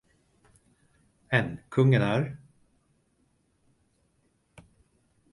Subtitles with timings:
[1.29, 1.59] en.
[1.69, 2.37] Kungen är